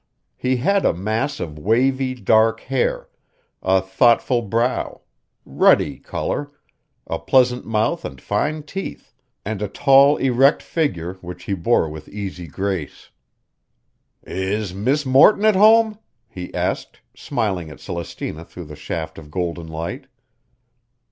He 0.35 0.55
had 0.55 0.83
a 0.83 0.95
mass 0.95 1.39
of 1.39 1.59
wavy, 1.59 2.15
dark 2.15 2.61
hair; 2.61 3.07
a 3.61 3.79
thoughtful 3.81 4.41
brow; 4.41 5.01
ruddy 5.45 5.99
color; 5.99 6.49
a 7.05 7.19
pleasant 7.19 7.67
mouth 7.67 8.03
and 8.03 8.19
fine 8.19 8.63
teeth; 8.63 9.13
and 9.45 9.61
a 9.61 9.67
tall, 9.67 10.17
erect 10.17 10.63
figure 10.63 11.19
which 11.21 11.43
he 11.43 11.53
bore 11.53 11.87
with 11.87 12.09
easy 12.09 12.47
grace. 12.47 13.11
"Is 14.23 14.73
Miss 14.73 15.05
Morton 15.05 15.45
at 15.45 15.55
home?" 15.55 15.99
he 16.27 16.51
asked, 16.51 17.01
smiling 17.15 17.69
at 17.69 17.77
Celestina 17.79 18.43
through 18.43 18.65
the 18.65 18.75
shaft 18.75 19.19
of 19.19 19.29
golden 19.29 19.67
light. 19.67 20.07